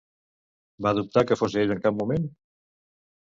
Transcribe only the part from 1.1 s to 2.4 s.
que fos ell en cap moment?